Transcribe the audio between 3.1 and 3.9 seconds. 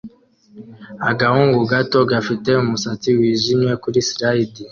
wijimye